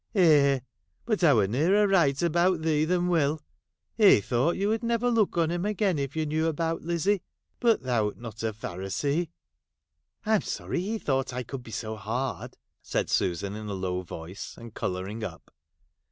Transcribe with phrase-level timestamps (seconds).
[0.15, 0.59] 'Eh!
[1.05, 3.39] but I were nearer right about thee than Will.
[3.99, 7.21] He thought you would never look on him again if you knew about Lizzie.
[7.59, 9.29] But thou 'rt not a Pharisee.''
[10.25, 14.01] I 'm sorry he thought I could be so hard,' said Susan in a low
[14.01, 15.53] voice, and colouring up.